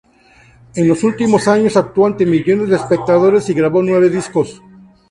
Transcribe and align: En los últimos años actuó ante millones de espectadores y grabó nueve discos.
En 0.73 0.87
los 0.87 1.03
últimos 1.03 1.47
años 1.47 1.77
actuó 1.77 2.07
ante 2.07 2.25
millones 2.25 2.69
de 2.69 2.75
espectadores 2.75 3.47
y 3.49 3.53
grabó 3.53 3.83
nueve 3.83 4.09
discos. 4.09 4.59